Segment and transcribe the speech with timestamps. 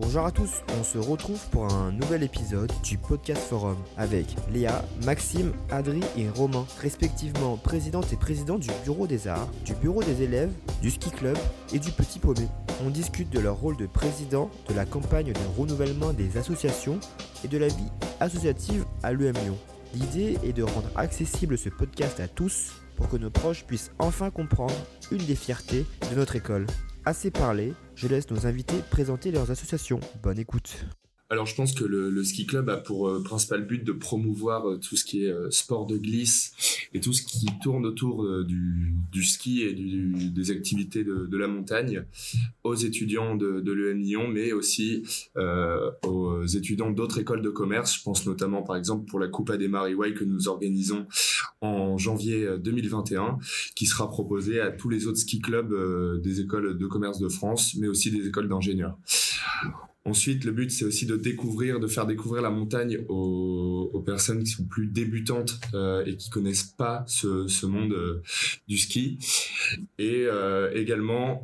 [0.00, 4.84] Bonjour à tous, on se retrouve pour un nouvel épisode du Podcast Forum avec Léa,
[5.04, 10.22] Maxime, Adri et Romain, respectivement présidente et président du Bureau des Arts, du Bureau des
[10.22, 11.36] élèves, du Ski Club
[11.74, 12.46] et du Petit Paumé.
[12.86, 17.00] On discute de leur rôle de président, de la campagne de renouvellement des associations
[17.44, 17.90] et de la vie
[18.20, 19.58] associative à l'UM Lyon.
[19.94, 24.30] L'idée est de rendre accessible ce podcast à tous pour que nos proches puissent enfin
[24.30, 24.76] comprendre
[25.10, 26.68] une des fiertés de notre école.
[27.04, 29.98] Assez parlé, je laisse nos invités présenter leurs associations.
[30.22, 30.86] Bonne écoute.
[31.30, 34.78] Alors je pense que le, ski club a pour euh, principal but de promouvoir euh,
[34.78, 36.54] tout ce qui est euh, sport de glisse
[36.94, 42.04] et tout ce qui tourne autour du, ski et des activités de, la montagne
[42.64, 45.02] aux étudiants de, de l'EM Lyon, mais aussi
[46.06, 47.94] aux étudiants d'autres écoles de commerce.
[47.94, 51.06] Je pense notamment par exemple pour la Coupe des Mariway que nous organisons
[51.60, 53.38] en janvier 2021,
[53.74, 57.74] qui sera proposée à tous les autres ski clubs des écoles de commerce de France,
[57.78, 58.96] mais aussi des écoles d'ingénieurs.
[60.08, 64.50] Ensuite, le but, c'est aussi de découvrir, de faire découvrir la montagne aux, personnes qui
[64.50, 68.22] sont plus débutantes euh, et qui connaissent pas ce, monde euh,
[68.68, 69.18] du ski.
[69.98, 71.42] Et euh, également,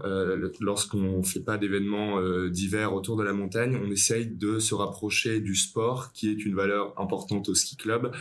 [0.60, 5.56] lorsqu'on fait pas d'événements divers autour de la montagne, on essaye de se rapprocher du
[5.56, 8.12] sport, qui est une valeur importante au ski club,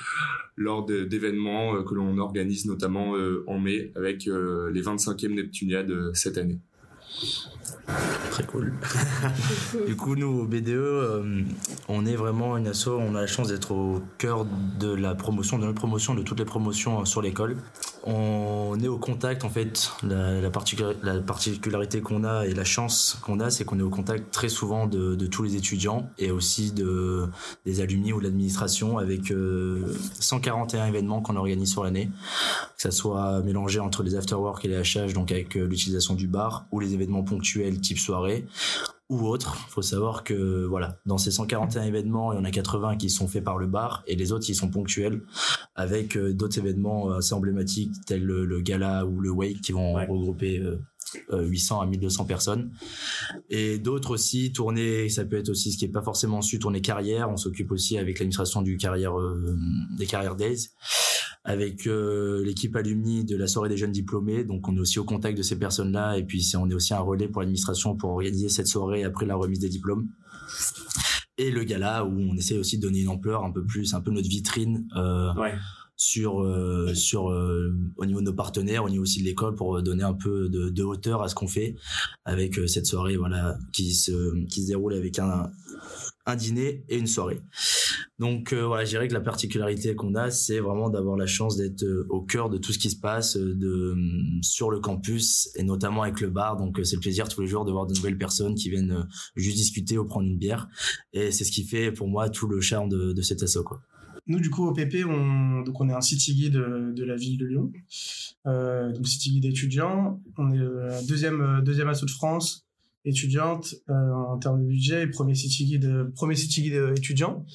[0.58, 3.16] lors d'événements que l'on organise notamment
[3.48, 6.60] en mai avec les 25e Neptuniades cette année.
[8.32, 8.74] Très cool.
[9.88, 11.42] du coup, nous, au BDE, euh,
[11.88, 14.46] on est vraiment une asso, on a la chance d'être au cœur
[14.80, 17.58] de la promotion, de notre promotion, de toutes les promotions euh, sur l'école.
[18.06, 23.40] On est au contact, en fait, la, la, particularité qu'on a et la chance qu'on
[23.40, 27.28] a, c'est qu'on est au contact très souvent de, tous les étudiants et aussi de,
[27.66, 29.34] des alumni ou de l'administration avec
[30.20, 32.10] 141 euh, événements qu'on organise sur l'année,
[32.76, 36.66] que ça soit mélangé entre les afterwork et les HH, donc avec l'utilisation du bar,
[36.72, 38.46] ou les événements ponctuels type soirée
[39.10, 39.58] ou autre.
[39.68, 43.10] Il faut savoir que voilà, dans ces 141 événements, il y en a 80 qui
[43.10, 45.22] sont faits par le bar et les autres qui sont ponctuels
[45.76, 49.94] avec euh, d'autres événements euh, assez emblématiques tels le, gala ou le wake qui vont
[49.94, 50.62] regrouper
[51.32, 52.72] 800 euh, à 1200 personnes.
[53.50, 56.82] Et d'autres aussi, tourner, ça peut être aussi ce qui est pas forcément su, tourner
[56.82, 57.30] carrière.
[57.30, 59.14] On s'occupe aussi avec l'administration du carrière,
[59.98, 60.70] des carrières days
[61.46, 64.44] avec euh, l'équipe alumni de la soirée des jeunes diplômés.
[64.44, 67.00] Donc on est aussi au contact de ces personnes-là et puis on est aussi un
[67.00, 70.08] relais pour l'administration pour organiser cette soirée après la remise des diplômes.
[71.38, 74.02] Et le gala où on essaie aussi de donner une ampleur un peu plus, un
[74.02, 74.88] peu notre vitrine.
[74.96, 75.32] Euh,
[75.96, 80.02] sur euh, sur au niveau de nos partenaires au niveau aussi de l'école pour donner
[80.02, 81.76] un peu de, de hauteur à ce qu'on fait
[82.26, 85.52] avec cette soirée voilà qui se qui se déroule avec un
[86.26, 87.42] un dîner et une soirée.
[88.20, 91.58] Donc euh, voilà, je dirais que la particularité qu'on a, c'est vraiment d'avoir la chance
[91.58, 93.96] d'être euh, au cœur de tout ce qui se passe euh, de,
[94.42, 96.56] sur le campus et notamment avec le bar.
[96.56, 99.58] Donc c'est le plaisir tous les jours de voir de nouvelles personnes qui viennent juste
[99.58, 100.70] discuter ou prendre une bière.
[101.12, 103.66] Et c'est ce qui fait pour moi tout le charme de, cet assaut.
[104.28, 107.38] Nous, du coup, au PP, on, donc on est un city guide de, la ville
[107.38, 107.72] de Lyon.
[108.46, 110.22] Donc city guide étudiant.
[110.38, 112.63] On est deuxième deuxième assaut de France
[113.06, 117.46] étudiante euh, en termes de budget et premier city guide premier city guide étudiant.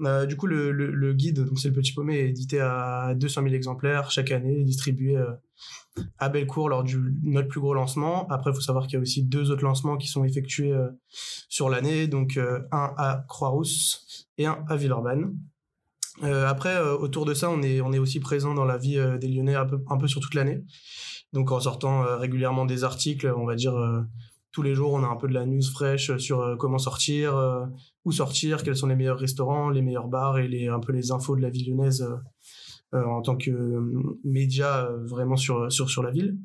[0.00, 3.42] Euh, du coup le, le, guide donc c'est le petit paumé est édité à 200
[3.42, 5.30] 000 exemplaires chaque année distribué euh,
[6.18, 8.26] à Bellecour lors du notre plus gros lancement.
[8.28, 10.72] Après il faut savoir qu'il y a aussi deux autres lancements qui sont effectués
[11.48, 12.06] sur l'année.
[12.06, 15.36] Donc un à Croix-Rousse et un à Villeurbanne.
[16.22, 19.56] Après autour de ça on est on est aussi présent dans la vie des Lyonnais
[19.56, 20.62] un peu un peu sur toute l'année.
[21.32, 23.74] Donc en sortant régulièrement des articles on va dire
[24.58, 27.36] tous les jours, on a un peu de la news fraîche sur euh, comment sortir,
[27.36, 27.64] euh,
[28.04, 31.12] où sortir, quels sont les meilleurs restaurants, les meilleurs bars et les, un peu les
[31.12, 32.04] infos de la ville lyonnaise
[32.92, 33.52] euh, en tant que
[34.24, 36.38] média vraiment sur, la ville.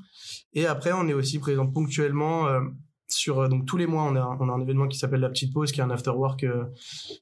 [0.53, 2.45] Et après, on est aussi présent ponctuellement
[3.07, 5.71] sur euh, donc tous les mois on a un événement qui s'appelle la petite pause
[5.71, 6.65] qui est un after work euh,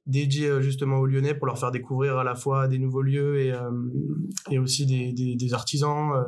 [0.05, 3.39] dédié euh, justement aux Lyonnais pour leur faire découvrir à la fois des nouveaux lieux
[3.39, 3.53] et
[4.49, 6.25] et aussi des artisans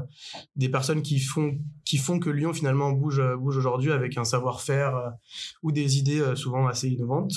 [0.56, 5.14] des personnes qui font qui font que Lyon finalement bouge bouge aujourd'hui avec un savoir-faire
[5.62, 7.34] ou des idées souvent assez innovantes.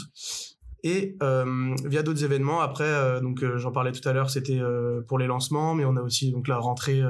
[0.82, 4.60] Et via d'autres événements après donc j'en parlais tout à l'heure c'était
[5.08, 7.02] pour les lancements mais on a aussi donc la rentrée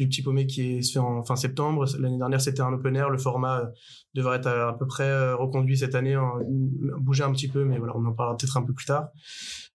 [0.00, 1.84] du petit paumé qui se fait en fin septembre.
[1.98, 3.10] L'année dernière, c'était un open air.
[3.10, 3.66] Le format euh,
[4.14, 6.32] devrait être à, peu près euh, reconduit cette année, hein,
[6.98, 9.08] bouger un petit peu, mais voilà, on en parlera peut-être un peu plus tard.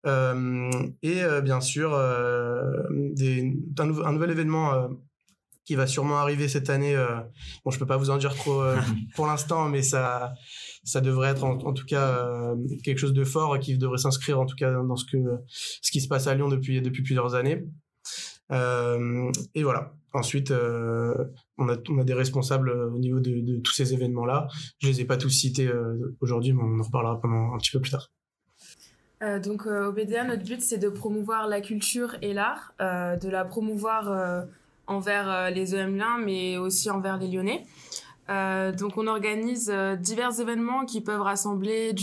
[0.06, 0.70] Euh,
[1.02, 1.90] et bien sûr,
[2.90, 4.88] des, un, nouvel événement
[5.66, 6.96] qui va sûrement arriver cette année.
[7.64, 8.62] bon, je peux pas vous en dire trop
[9.16, 10.32] pour l'instant, mais ça,
[10.84, 14.56] ça devrait être en, tout cas quelque chose de fort qui devrait s'inscrire en tout
[14.56, 15.18] cas dans ce que
[15.48, 17.66] ce qui se passe à Lyon depuis depuis plusieurs années.
[18.50, 19.92] Et voilà.
[20.12, 24.46] Ensuite, on, a, on a des responsables au niveau de, tous ces événements-là.
[24.78, 25.68] Je les ai pas tous cités
[26.20, 28.12] aujourd'hui, mais on en reparlera pendant un petit peu plus tard.
[29.42, 34.46] donc au BDA, notre but c'est de promouvoir la culture et l'art, de la promouvoir
[34.86, 37.64] envers les EM-Liens, mais aussi envers les Lyonnais.
[38.30, 41.94] Euh, donc on organise euh, divers événements qui peuvent rassembler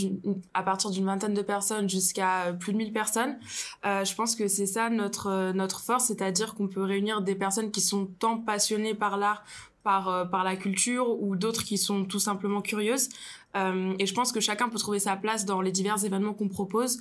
[0.54, 3.36] à partir d'une vingtaine de personnes jusqu'à euh, plus de 1000 personnes.
[3.84, 7.70] Euh, je pense que c'est ça notre notre force, c'est-à-dire qu'on peut réunir des personnes
[7.70, 9.42] qui sont tant passionnées par l'art,
[9.82, 13.08] par par la culture ou d'autres qui sont tout simplement curieuses.
[13.54, 17.00] et je pense que chacun peut trouver sa place dans les divers événements qu'on propose.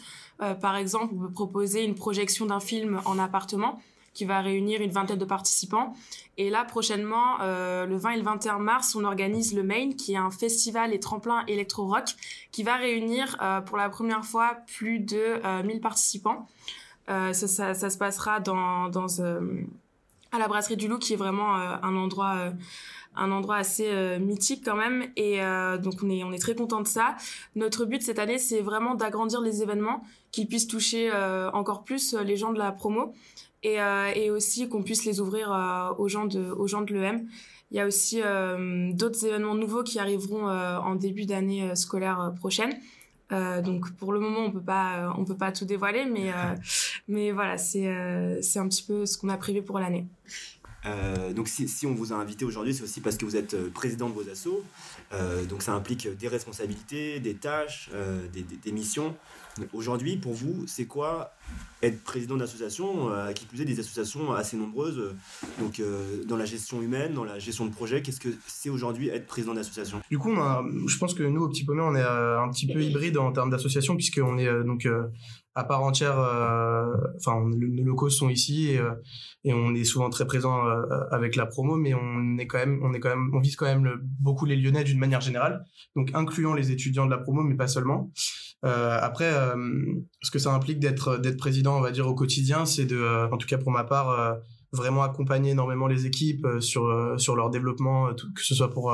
[0.61, 3.79] par exemple, on peut proposer une projection d'un film en appartement
[4.13, 5.93] qui va réunir une vingtaine de participants.
[6.37, 10.13] Et là, prochainement, euh, le 20 et le 21 mars, on organise le Main, qui
[10.13, 12.15] est un festival et tremplin électro-rock,
[12.51, 16.47] qui va réunir euh, pour la première fois plus de 1000 euh, participants.
[17.07, 18.39] Ça, se passera
[20.31, 22.53] à la brasserie du Loup, qui est vraiment un endroit
[23.13, 25.41] un endroit assez mythique quand même et
[25.83, 27.17] donc on est très content de ça.
[27.57, 31.11] Notre but cette année c'est vraiment d'agrandir les événements qui puissent toucher
[31.51, 33.13] encore plus les gens de la promo
[33.63, 36.93] et, euh, et aussi qu'on puisse les ouvrir euh, aux gens de aux gens de
[36.93, 37.27] l'EM.
[37.71, 42.73] Il y a aussi euh, d'autres événements nouveaux qui arriveront en début d'année scolaire prochaine.
[43.31, 46.55] Euh, donc pour le moment on peut pas on peut pas tout dévoiler mais euh,
[47.07, 50.05] mais voilà c'est euh, c'est un petit peu ce qu'on a prévu pour l'année.
[51.35, 54.13] Donc si, on vous a invité aujourd'hui c'est aussi parce que vous êtes président de
[54.13, 54.63] vos assos.
[55.49, 57.89] Donc ça implique des responsabilités des tâches
[58.33, 59.15] des, missions.
[59.73, 61.33] Aujourd'hui, pour vous, c'est quoi
[61.83, 65.15] être président d'association, euh, qui plus est des associations assez nombreuses, euh,
[65.59, 69.09] donc euh, dans la gestion humaine, dans la gestion de projet, qu'est-ce que c'est aujourd'hui
[69.09, 69.99] être président d'association?
[70.09, 70.33] Du coup,
[70.87, 73.49] je pense que nous, au Petit Pommet, on est un petit peu hybride en termes
[73.49, 74.87] d'association, puisqu'on est donc
[75.55, 76.17] à part entière.
[77.17, 78.81] Enfin, nos locaux sont ici et,
[79.43, 80.63] et, on est souvent très présent
[81.11, 83.65] avec la promo, mais on est quand même, on est quand même, on vise quand
[83.65, 83.89] même
[84.19, 85.63] beaucoup les Lyonnais d'une manière générale,
[85.95, 88.11] donc incluant les étudiants de la promo, mais pas seulement.
[88.63, 89.55] Euh, après, euh,
[90.21, 93.27] ce que ça implique d'être d'être président, on va dire au quotidien, c'est de, euh,
[93.31, 94.37] en tout cas pour ma part,
[94.73, 98.93] vraiment accompagner énormément les équipes sur sur leur développement, que ce soit pour,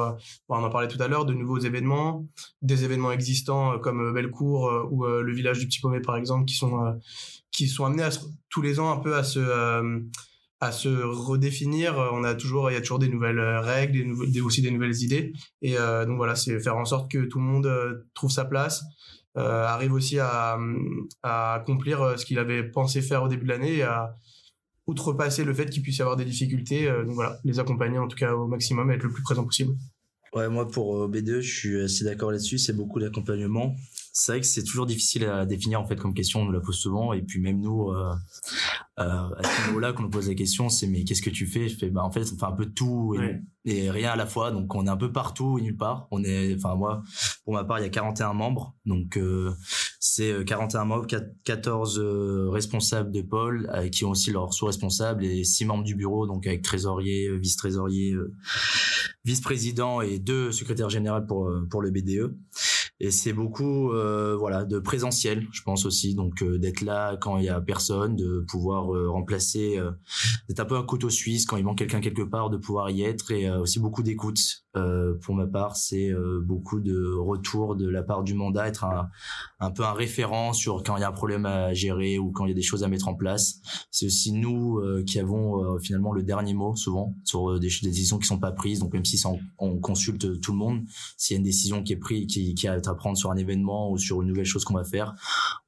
[0.50, 2.26] on en parlait tout à l'heure, de nouveaux événements,
[2.62, 7.00] des événements existants comme Bellecour ou le village du Petit Pommet par exemple, qui sont
[7.52, 8.10] qui sont amenés à,
[8.50, 9.40] tous les ans un peu à se
[10.60, 11.96] à se redéfinir.
[12.14, 15.34] On a toujours, il y a toujours des nouvelles règles, des, aussi des nouvelles idées.
[15.62, 18.84] Et donc voilà, c'est faire en sorte que tout le monde trouve sa place,
[19.38, 20.58] euh, arrive aussi à,
[21.22, 24.16] à, accomplir euh, ce qu'il avait pensé faire au début de l'année à
[24.88, 26.90] outrepasser le fait qu'il puisse avoir des difficultés.
[26.90, 29.74] Euh, voilà, les accompagner en tout cas au maximum et être le plus présent possible.
[30.34, 32.58] Ouais, moi pour B2, je suis assez d'accord là-dessus.
[32.58, 33.76] C'est beaucoup d'accompagnement.
[34.20, 36.42] C'est vrai que c'est toujours difficile à définir en fait comme question.
[36.42, 38.16] On nous la pose souvent et puis même nous, euh,
[38.98, 41.46] euh, à ce niveau-là, quand on nous pose la question, c'est mais qu'est-ce que tu
[41.46, 41.70] fais?
[41.70, 43.16] Je fais bah en fait, on fait un peu tout
[43.64, 44.50] et, rien à la fois.
[44.50, 46.08] Donc on est un peu partout et nulle part.
[46.10, 47.04] On est, enfin moi,
[47.46, 48.76] pour ma part, il y a 41 membres.
[48.88, 49.54] Donc euh,
[50.00, 51.06] c'est 41 membres,
[51.44, 52.00] 14
[52.50, 56.64] responsables de pôle qui ont aussi leurs sous-responsables et 6 membres du bureau, donc avec
[56.64, 58.16] trésorier, vice-trésorier,
[59.26, 62.36] vice-président et deux secrétaires généraux pour pour le BDE
[63.00, 66.16] et c'est beaucoup euh, voilà de présentiel je pense aussi.
[66.16, 69.80] Donc euh, d'être là quand il y a personne de pouvoir euh, remplacer
[70.48, 73.04] d'être un peu un couteau suisse quand il manque quelqu'un quelque part de pouvoir y
[73.04, 73.32] être.
[73.32, 74.40] Et aussi beaucoup d'écoute
[75.22, 75.76] pour ma part.
[75.76, 76.12] C'est
[76.44, 78.68] beaucoup de retour de la part du mandat.
[78.68, 79.10] Être un,
[79.60, 82.46] un peu un référent sur quand il y a un problème à gérer ou quand
[82.46, 83.60] il y a des choses à mettre en place.
[83.92, 88.28] C'est aussi nous qui avons finalement le dernier mot souvent sur des, des, décisions qui
[88.28, 88.80] sont pas prises.
[88.80, 90.82] Donc même si on, on, consulte tout le monde
[91.18, 93.38] s'il y a une décision qui est prise qui, qui a à prendre sur un
[93.38, 95.16] événement ou sur une nouvelle chose qu'on va faire,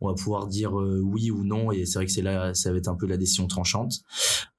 [0.01, 1.71] on va pouvoir dire euh, oui ou non.
[1.71, 3.93] Et c'est vrai que c'est là, ça va être un peu la décision tranchante.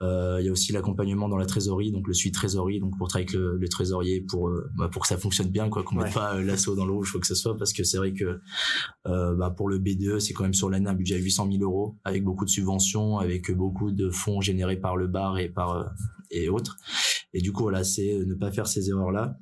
[0.03, 3.09] Euh, il y a aussi l'accompagnement dans la trésorerie, donc le suivi trésorerie, donc pour
[3.09, 6.15] travailler avec le, trésorier pour euh, bah, pour que ça fonctionne bien, quoi, qu'on mette
[6.15, 8.41] pas l'assaut dans le rouge, faut que ce soit, parce que c'est vrai que
[9.05, 11.97] bah, pour le B2, c'est quand même sur l'année un budget à 800 000 euros,
[12.05, 15.91] avec beaucoup de subventions, avec beaucoup de fonds générés par le bar et par
[16.31, 16.77] et autres.
[17.33, 19.39] Et du coup, voilà, c'est ne pas faire ces erreurs-là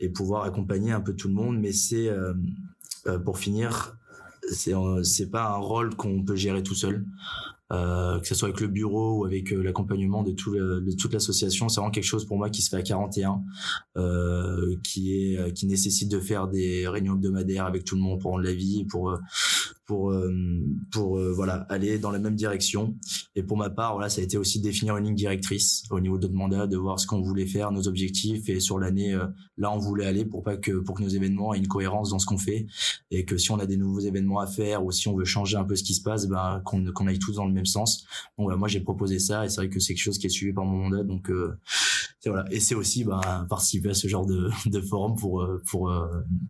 [0.00, 1.58] et pouvoir accompagner un peu tout le monde.
[1.58, 2.34] Mais c'est, euh,
[3.06, 3.96] euh pour finir,
[4.50, 7.04] c'est c'est pas un rôle qu'on peut gérer tout seul.
[7.72, 11.12] Euh, que ce soit avec le bureau ou avec euh, l'accompagnement de, tout de toute
[11.14, 13.40] l'association, c'est vraiment quelque chose pour moi qui se fait à 41,
[13.96, 18.32] euh, qui est qui nécessite de faire des réunions hebdomadaires avec tout le monde pour
[18.32, 19.16] rendre la vie, pour
[19.86, 20.14] pour
[20.90, 22.94] pour voilà aller dans la même direction.
[23.36, 26.18] Et pour ma part, voilà, ça a été aussi définir une ligne directrice au niveau
[26.18, 29.18] de notre mandat, de voir ce qu'on voulait faire, nos objectifs et sur l'année
[29.56, 32.18] là on voulait aller pour pas que pour que nos événements aient une cohérence dans
[32.18, 32.66] ce qu'on fait
[33.10, 35.56] et que si on a des nouveaux événements à faire ou si on veut changer
[35.56, 38.04] un peu ce qui se passe, ben qu'on qu'on aille tous dans le même sens.
[38.38, 40.30] Donc voilà, moi j'ai proposé ça et c'est vrai que c'est quelque chose qui est
[40.30, 41.02] suivi par mon mandat.
[41.02, 41.30] Donc
[42.20, 45.92] c'est voilà et c'est aussi ben, participer à ce genre de, de forum pour pour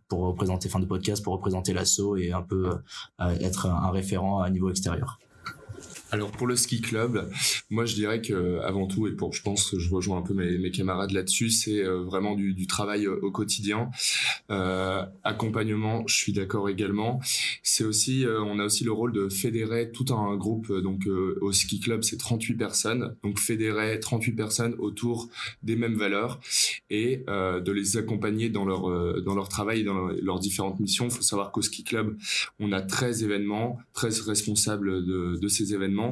[0.07, 2.69] pour représenter fin de podcast pour représenter l'assaut et un peu
[3.19, 5.19] être un référent à niveau extérieur.
[6.13, 7.27] Alors pour le ski club,
[7.71, 10.35] moi je dirais que avant tout et pour je pense que je rejoins un peu
[10.35, 13.89] mes, camarades là-dessus, c'est euh, vraiment du, travail euh, au quotidien,
[14.51, 16.03] euh, accompagnement.
[16.05, 17.19] Je suis d'accord également.
[17.63, 21.07] C'est aussi on a aussi le rôle de fédérer tout un groupe donc
[21.41, 25.29] au ski club c'est 38 personnes donc fédérer 38 personnes autour
[25.63, 26.39] des mêmes valeurs
[26.91, 31.05] et de les accompagner dans leur dans leur travail et dans leurs différentes missions.
[31.05, 32.15] Il faut savoir qu'au ski club
[32.59, 35.03] on a 13 événements, 13 responsables
[35.39, 36.02] de ces événements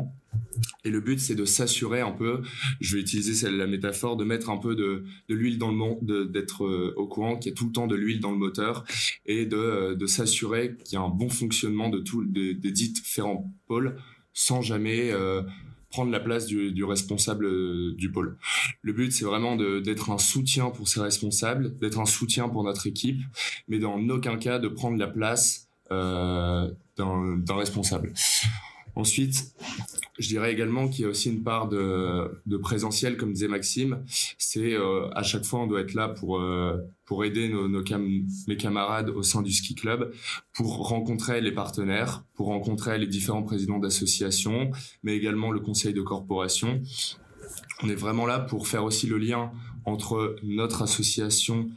[0.84, 2.42] et le but, c'est de s'assurer un peu,
[2.80, 6.66] je vais utiliser la métaphore, de mettre un peu de, l'huile dans le monde, d'être
[6.66, 8.84] euh, au courant qu'il y a tout le temps de l'huile dans le moteur
[9.26, 12.72] et de, euh, de s'assurer qu'il y a un bon fonctionnement de tout, des, des
[12.72, 13.98] différents pôles
[14.34, 15.42] sans jamais euh,
[15.90, 18.38] prendre la place du, responsable du pôle.
[18.82, 22.88] Le but, c'est vraiment d'être un soutien pour ces responsables, d'être un soutien pour notre
[22.88, 23.22] équipe,
[23.68, 26.74] mais dans aucun cas de prendre la place d'un
[27.50, 28.14] responsable.
[28.96, 29.54] Ensuite,
[30.20, 34.04] je dirais également qu'il y a aussi une part de, présentiel, comme disait Maxime.
[34.38, 37.84] C'est euh, à chaque fois, on doit être là pour euh, pour aider nos, nos
[38.48, 40.14] mes camarades au sein du ski club,
[40.54, 44.72] pour rencontrer les partenaires, pour rencontrer les différents présidents d'associations,
[45.04, 46.82] mais également le conseil de corporation.
[47.84, 49.52] On est vraiment là pour faire aussi le lien
[49.86, 51.70] entre notre association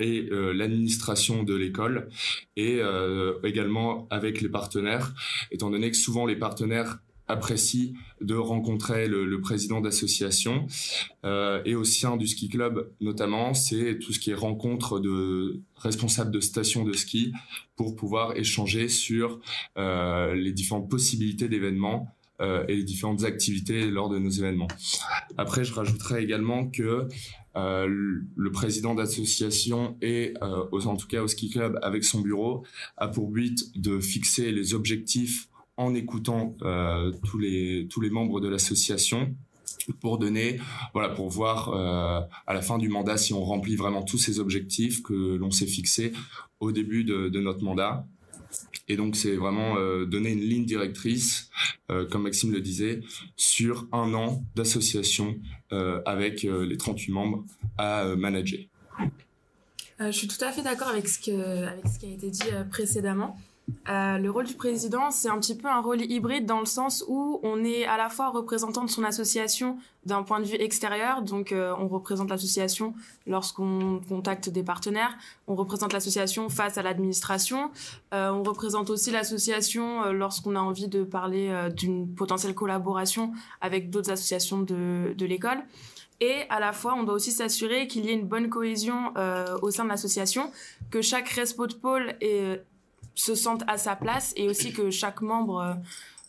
[0.00, 2.08] euh, l'administration de l'école
[2.56, 5.14] et euh, également avec les partenaires,
[5.50, 10.66] étant donné que souvent les partenaires apprécient de rencontrer le, président d'association
[11.24, 15.60] euh, et au sein du ski club notamment c'est tout ce qui est rencontre de
[15.76, 17.32] responsables de stations de ski
[17.76, 19.38] pour pouvoir échanger sur
[19.76, 22.08] les différentes possibilités d'événements
[22.40, 24.68] et les différentes activités lors de nos événements.
[25.36, 27.06] Après, je rajouterais également que
[27.54, 32.64] le président d'association et euh, en tout cas au ski club avec son bureau
[32.96, 39.34] a pour but de fixer les objectifs en écoutant euh, tous les membres de l'association
[40.00, 40.60] pour donner
[40.92, 44.38] voilà pour voir euh, à la fin du mandat si on remplit vraiment tous ces
[44.38, 46.12] objectifs que l'on s'est fixés
[46.60, 48.06] au début de notre mandat
[48.90, 51.48] et donc, c'est vraiment euh, donner une ligne directrice,
[51.90, 53.02] euh, comme Maxime le disait,
[53.36, 55.36] sur un an d'association
[55.72, 57.44] euh, avec les 38 membres
[57.78, 58.58] à manager.
[60.00, 61.30] je suis tout à fait d'accord avec, ce
[61.68, 63.38] avec ce qui a été dit précédemment.
[63.88, 67.04] Euh, le rôle du président, c'est un petit peu un rôle hybride dans le sens
[67.08, 71.22] où on est à la fois représentant de son association d'un point de vue extérieur,
[71.22, 72.94] donc euh, on représente l'association
[73.26, 75.14] lorsqu'on contacte des partenaires,
[75.46, 77.70] on représente l'association face à l'administration,
[78.14, 84.10] euh, on représente aussi l'association lorsqu'on a envie de parler d'une potentielle collaboration avec d'autres
[84.10, 85.58] associations de, l'école.
[86.22, 89.12] Et à la fois, on doit aussi s'assurer qu'il y ait une bonne cohésion
[89.62, 90.50] au sein de l'association,
[90.90, 92.62] que chaque respo de pôle est
[93.14, 95.74] se sentent à sa place et aussi que chaque membre euh,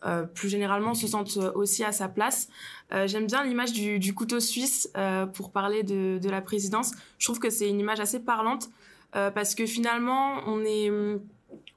[0.03, 2.47] euh, plus généralement se sente aussi à sa place.
[2.93, 6.91] Euh, J'aime bien l'image du, couteau suisse euh, pour parler de, la présidence.
[7.19, 8.69] Je trouve que c'est une image assez parlante
[9.15, 10.91] euh, parce que finalement on est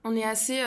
[0.07, 0.63] on est assez,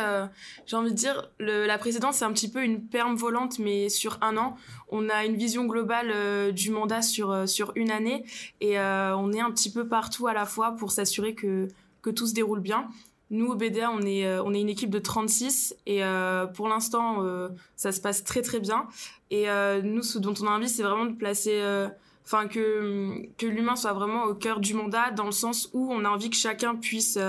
[0.66, 4.18] j'ai envie de dire, la présidence c'est un petit peu une perme volante, mais sur
[4.22, 4.58] un an,
[4.90, 8.26] on a une vision globale du mandat sur sur une année
[8.62, 11.68] et on est un petit peu partout à la fois pour s'assurer que
[12.02, 12.90] que tout se déroule bien.
[13.30, 16.70] Nous, au BDA, on est, euh, on est une équipe de 36 et euh, pour
[16.70, 18.88] l'instant, euh, ça se passe très très bien.
[19.32, 21.90] Et euh, nous, ce dont on a envie, c'est vraiment de placer, euh,
[22.24, 26.06] enfin que, que l'humain soit vraiment au cœur du mandat, dans le sens où on
[26.06, 27.20] a envie que chacun puisse,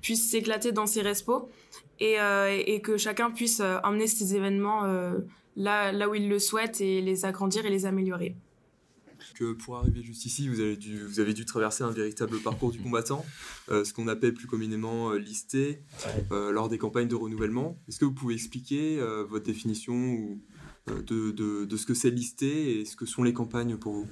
[0.00, 1.48] puisse s'éclater dans ses respos
[1.98, 2.16] et,
[2.66, 4.82] et que chacun puisse emmener ces événements
[5.56, 8.34] là, là où il le souhaite et les agrandir et les améliorer
[9.32, 12.70] que pour arriver juste ici, vous avez dû, vous avez dû traverser un véritable parcours
[12.70, 13.24] du combattant,
[13.70, 15.82] euh, ce qu'on appelle plus communément euh, listé,
[16.32, 17.78] euh, lors des campagnes de renouvellement.
[17.88, 20.40] Est-ce que vous pouvez expliquer votre définition ou
[20.86, 24.08] de, de, ce que c'est listé et ce que sont les campagnes pour vous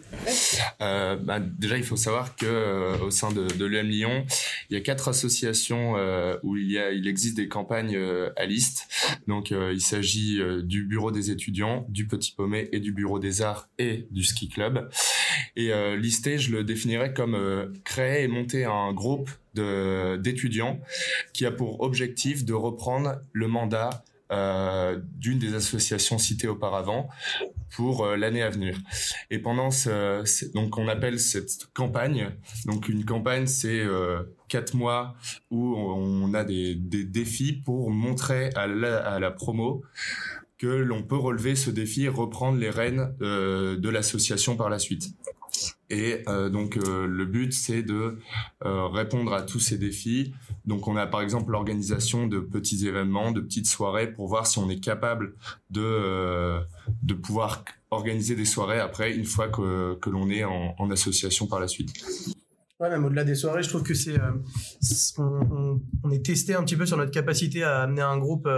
[0.81, 4.27] euh, bah, Déjà, il faut savoir que euh, au sein de, de l'UM Lyon,
[4.71, 8.31] il y a quatre associations euh, où il, y a, il existe des campagnes euh,
[8.37, 8.87] à liste.
[9.27, 13.43] Donc, euh, il s'agit du Bureau des étudiants, du Petit Pommet et du Bureau des
[13.43, 14.89] arts et du Ski Club.
[15.57, 20.81] Et listé, je le définirais comme créer et monter un groupe d'étudiants
[21.33, 27.09] qui a pour objectif de reprendre le mandat d'une des associations citées auparavant
[27.75, 28.79] pour l'année à venir.
[29.31, 32.31] Et pendant ce, donc on appelle cette campagne,
[32.67, 33.85] donc une campagne c'est
[34.49, 35.15] quatre mois
[35.51, 39.83] où on a des, défis pour montrer à la, promo
[40.59, 44.81] que l'on peut relever ce défi et reprendre les rênes euh, de l'association par la
[44.81, 45.11] suite.
[45.91, 48.19] Et euh, donc euh, le but c'est de
[48.63, 50.35] répondre à tous ces défis.
[50.65, 54.59] Donc on a par exemple l'organisation de petits événements, de petites soirées pour voir si
[54.59, 55.35] on est capable
[55.71, 56.59] de
[57.03, 61.61] de pouvoir organiser des soirées après une fois que, que l'on est en, association par
[61.61, 61.91] la suite.
[62.81, 64.19] Ouais, même au-delà des soirées, je trouve que c'est
[65.19, 68.49] on, on, est testé un petit peu sur notre capacité à amener un groupe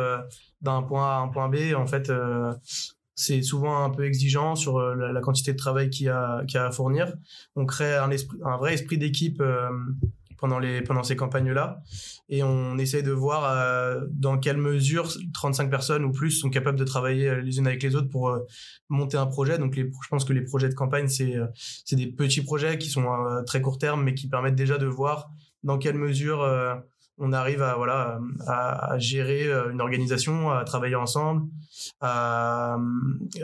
[0.63, 2.53] d'un point A à un point B, en fait, euh,
[3.21, 6.71] c'est souvent un peu exigeant sur euh, la, quantité de travail qu'il y a, à
[6.71, 7.15] fournir.
[7.55, 8.09] On crée un,
[8.57, 9.69] vrai esprit d'équipe euh,
[10.39, 11.83] pendant, les, pendant ces campagnes-là.
[12.31, 16.85] Et on essaye de voir dans quelle mesure 35 personnes ou plus sont capables de
[16.85, 18.39] travailler les unes avec les autres pour
[18.89, 19.59] monter un projet.
[19.59, 21.35] Donc je pense que les projets de campagne, c'est,
[21.85, 23.07] c'est des petits projets qui sont
[23.47, 25.31] très court terme, mais qui permettent déjà de voir
[25.63, 26.43] dans quelle mesure
[27.21, 31.49] on arrive à voilà à, gérer euh, une organisation, à travailler ensemble,
[32.01, 32.79] à,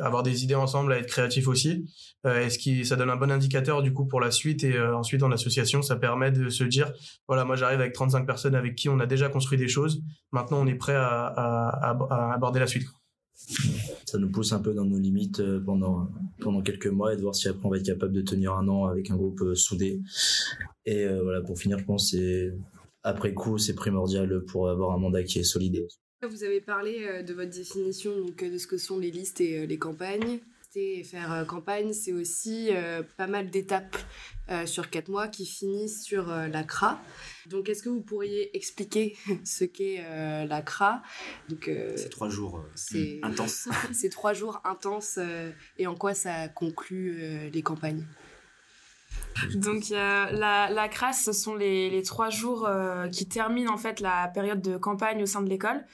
[0.00, 1.85] avoir des idées ensemble, à être créatif aussi.
[2.25, 4.75] Euh, et ce qui ça donne un bon indicateur du coup pour la suite et
[4.75, 6.92] euh, ensuite en association ça permet de se dire
[7.28, 10.02] voilà moi j'arrive avec 35 personnes avec qui on a déjà construit des choses.
[10.33, 12.88] Maintenant on est prêt à, aborder la suite.
[14.06, 16.09] Ça nous pousse un peu dans nos limites pendant
[16.40, 18.66] pendant quelques mois et de voir si après on va être capable de tenir un
[18.68, 20.00] an avec un groupe soudé.
[20.87, 22.54] Et voilà pour finir je pense c'est
[23.06, 25.86] après coup, c'est primordial pour avoir un mandat qui est solide.
[26.22, 29.60] Vous avez parlé euh, de votre définition donc, de ce que sont les listes et
[29.60, 30.40] euh, les campagnes.
[30.78, 32.68] Et faire euh, campagne, c'est aussi
[33.16, 33.96] pas mal d'étapes
[34.66, 37.00] sur quatre mois qui finissent sur la CRA.
[37.46, 40.04] Donc, est-ce que vous pourriez expliquer ce qu'est
[40.46, 41.02] la CRA?
[41.48, 42.62] Donc, C'est trois jours
[43.22, 43.68] intenses.
[43.94, 45.18] c'est trois jours intenses
[45.78, 48.04] et en quoi ça conclut les campagnes?
[49.54, 54.00] Donc la, la crasse, ce sont les, les trois jours euh, qui terminent en fait
[54.00, 55.85] la période de campagne au sein de l'école.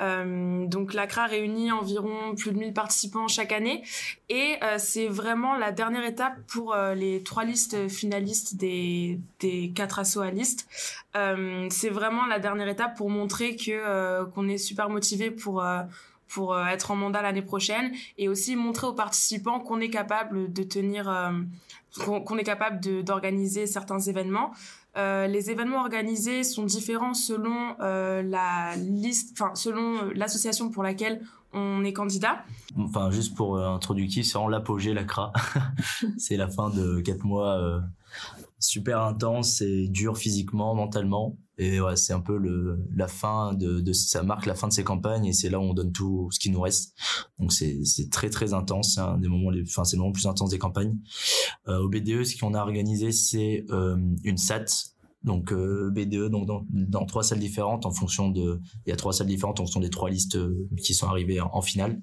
[0.00, 3.82] Euh, donc l'ACRA réunit environ plus de 1000 participants chaque année
[4.28, 9.72] et euh, c'est vraiment la dernière étape pour euh, les trois listes finalistes des, des
[9.74, 10.68] quatre liste.
[11.16, 15.64] Euh, c'est vraiment la dernière étape pour montrer que qu'on est super motivé pour
[16.28, 20.62] pour être en mandat l'année prochaine et aussi montrer aux participants qu'on est capable de
[20.62, 21.10] tenir
[22.04, 24.52] qu'on est capable d'organiser certains événements.
[24.96, 30.82] Euh, les événements organisés sont différents selon euh, la liste, enfin selon euh, l'association pour
[30.82, 31.20] laquelle
[31.52, 32.44] on est candidat.
[32.78, 35.32] Enfin, juste pour euh, introductif, c'est en l'apogée, la CRA.
[36.18, 37.80] c'est la fin de quatre mois euh,
[38.58, 41.38] super intense et dur physiquement, mentalement.
[41.58, 44.72] Et ouais, c'est un peu le, la fin de, de, ça marque la fin de
[44.72, 46.94] ces campagnes et c'est là où on donne tout ce qui nous reste.
[47.38, 48.94] Donc c'est, c'est très très intense.
[48.94, 50.96] C'est un des moments les, enfin c'est le moment plus intense des campagnes.
[51.66, 54.94] Euh, au BDE, ce qu'on a organisé, c'est euh, une SAT
[55.24, 58.96] donc euh, B2 donc dans, dans, trois salles différentes en fonction de il y a
[58.96, 62.00] trois salles différentes en fonction des trois listes euh, qui sont arrivées en, finale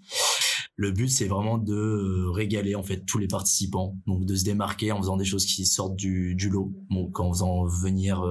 [0.77, 3.97] le but c'est vraiment de euh, régaler en fait tous les participants.
[4.07, 6.73] Donc de se démarquer en faisant des choses qui sortent du, du lot.
[6.89, 8.23] Donc en faisant venir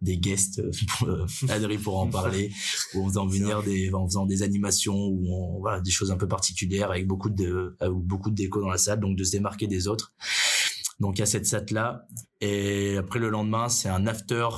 [0.00, 0.62] des guests
[1.48, 2.52] Adri pour en parler.
[2.94, 6.28] Ou en faisant venir des en faisant des animations ou voilà des choses un peu
[6.28, 9.00] particulières avec beaucoup de beaucoup de déco dans la salle.
[9.00, 10.12] Donc de se démarquer des autres.
[11.00, 12.06] Donc il y a cette SAT là
[12.40, 14.48] et après le lendemain c'est un after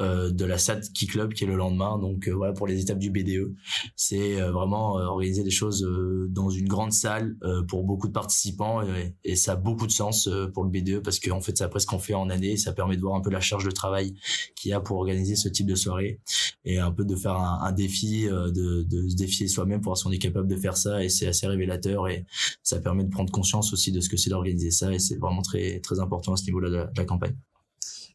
[0.00, 1.98] euh, de la SAT Key Club qui est le lendemain.
[1.98, 3.52] Donc euh, voilà pour les étapes du BDE,
[3.96, 5.84] c'est euh, vraiment organiser des choses
[6.30, 8.82] dans une grande salle pour beaucoup de participants
[9.24, 11.86] et, ça a beaucoup de sens pour le BDE parce qu'en fait c'est après ce
[11.86, 14.14] qu'on fait en année, ça permet de voir un peu la charge de travail
[14.56, 16.20] qu'il y a pour organiser ce type de soirée
[16.64, 19.98] et un peu de faire un, un défi, de, de se défier soi-même pour voir
[19.98, 22.24] si on est capable de faire ça et c'est assez révélateur et
[22.62, 25.42] ça permet de prendre conscience aussi de ce que c'est d'organiser ça et c'est vraiment
[25.42, 27.34] très très important à ce niveau-là de la campagne.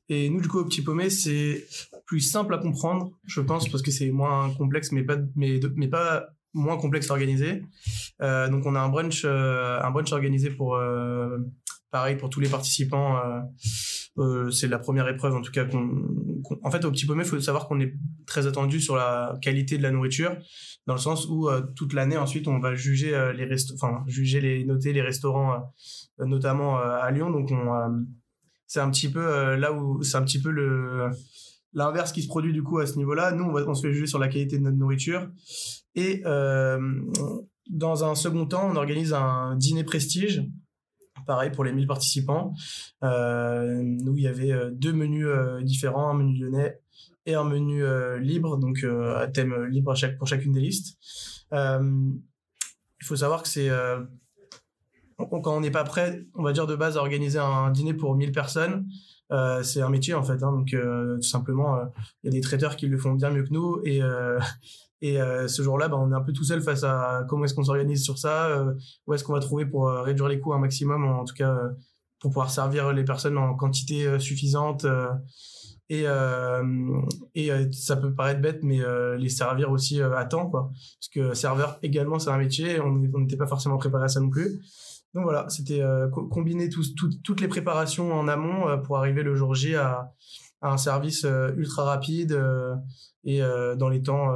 [0.10, 1.66] Et nous, du coup, au Petit Paumé, c'est
[2.06, 5.88] plus simple à comprendre, je pense, parce que c'est moins complexe, mais pas, mais, mais
[5.88, 7.64] pas moins complexe à organiser.
[8.22, 11.38] Euh, donc, on a un brunch, euh, un brunch organisé pour, euh,
[11.92, 13.18] pareil, pour tous les participants.
[13.18, 13.40] Euh,
[14.20, 15.66] euh, c'est la première épreuve, en tout cas.
[15.66, 15.90] qu'on
[16.62, 17.94] en fait, au Petit Paumé, il faut savoir qu'on est
[18.28, 20.38] très attendu sur la qualité de la nourriture,
[20.86, 24.66] dans le sens où toute l'année, ensuite, on va juger les restos, enfin, juger les,
[24.66, 25.74] noter les restaurants,
[26.20, 27.32] notamment à Lyon.
[27.32, 28.06] Donc, on
[28.74, 31.12] c'est un petit peu euh, là où c'est un petit peu le
[31.74, 33.32] l'inverse qui se produit du coup à ce niveau-là.
[33.32, 35.30] Nous, on, se fait juger sur la qualité de notre nourriture.
[35.94, 36.80] Et euh,
[37.70, 40.44] dans un second temps, on organise un dîner prestige.
[41.28, 42.56] Pareil pour les 1000 participants.
[43.04, 45.28] Euh, où il y avait euh, deux menus
[45.62, 46.80] différents, un menu lyonnais
[47.28, 47.84] et un menu
[48.20, 50.98] libre, donc à thème libre pour chacune des listes.
[51.52, 53.70] il faut savoir que c'est
[55.30, 58.16] quand on n'est pas prêt, on va dire de base à organiser un dîner pour
[58.16, 58.86] 1000 personnes,
[59.32, 60.44] euh, c'est un métier en fait.
[60.44, 61.86] Hein, donc euh, tout simplement, euh,
[62.24, 64.02] il y a des traiteurs qui le font bien mieux que nous et
[65.48, 68.04] ce jour-là, bah, on est un peu tout seul face à comment est-ce qu'on s'organise
[68.04, 68.66] sur ça,
[69.06, 71.58] où est-ce qu'on va trouver pour réduire les coûts un maximum, en tout cas
[72.20, 74.86] pour pouvoir servir les personnes en quantité suffisante.
[75.90, 76.06] et
[77.36, 78.80] et ça peut paraître bête, mais
[79.18, 80.72] les servir aussi à temps, quoi.
[80.72, 82.80] Parce que serveur également, c'est un métier.
[82.80, 84.62] On n'était pas forcément préparé à ça non plus.
[85.14, 89.54] Donc voilà, c'était euh, combiner toutes les préparations en amont euh, pour arriver le jour
[89.54, 90.12] J à,
[90.62, 92.40] un service euh, ultra rapide
[93.26, 93.40] et
[93.78, 94.36] dans les temps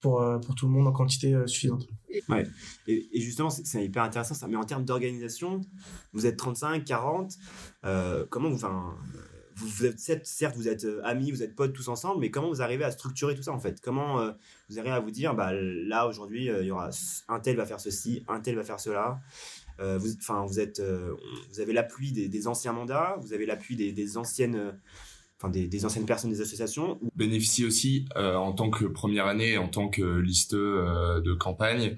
[0.00, 1.86] pour, pour tout le monde en quantité suffisante.
[2.28, 2.44] Ouais,
[2.88, 4.48] et, justement, c'est hyper intéressant ça.
[4.48, 5.60] Mais en termes d'organisation,
[6.12, 7.32] vous êtes 35, 40,
[8.30, 8.96] comment vous, enfin,
[9.54, 12.82] vous, êtes, certes, vous êtes amis, vous êtes potes tous ensemble, mais comment vous arrivez
[12.82, 13.80] à structurer tout ça en fait?
[13.80, 14.32] Comment
[14.68, 16.90] vous arrivez à vous dire, bah là aujourd'hui, il y aura
[17.28, 19.20] un tel va faire ceci, un tel va faire cela?
[19.80, 19.98] Euh,
[20.80, 21.14] euh,
[21.50, 24.78] vous avez l'appui des, anciens mandats, vous avez l'appui des, anciennes,
[25.38, 26.98] enfin des, anciennes personnes des associations.
[27.02, 30.84] On bénéficie aussi euh, en tant que première année, en tant que listeux
[31.24, 31.96] de campagne,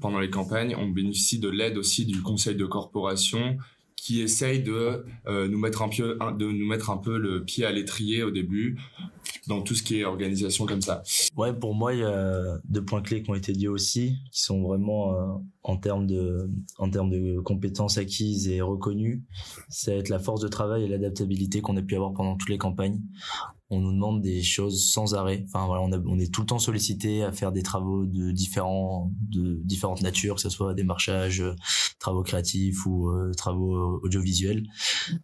[0.00, 3.56] pendant les campagnes, on bénéficie de l'aide aussi du conseil de corporation
[3.96, 7.70] qui essaye de nous mettre un peu de nous mettre un peu le pied à
[7.70, 8.78] l'étrier au début
[9.48, 11.02] dans tout ce qui est organisation comme ça.
[11.36, 14.42] Ouais, pour moi, il y a deux points clés qui ont été dit aussi, qui
[14.42, 15.26] sont vraiment euh,
[15.62, 19.24] en termes de en termes de compétences acquises et reconnues.
[19.86, 22.58] Va être la force de travail et l'adaptabilité qu'on a pu avoir pendant toutes les
[22.58, 23.00] campagnes
[23.72, 25.44] on nous demande des choses sans arrêt.
[25.46, 29.60] Enfin voilà, on, est tout le temps sollicité à faire des travaux de différents, de
[29.64, 31.54] différentes natures, que ce soit des marchages, euh,
[31.98, 34.64] travaux créatifs ou euh, travaux audiovisuels.